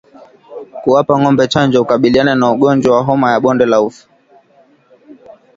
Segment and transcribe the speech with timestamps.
[0.83, 4.07] Kuwapa ngombe chanjo hukabiliana na ugonjwa wa homa ya bonde la ufa